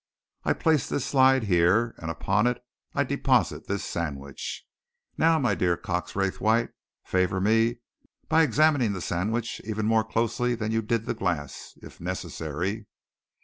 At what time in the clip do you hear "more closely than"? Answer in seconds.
9.85-10.71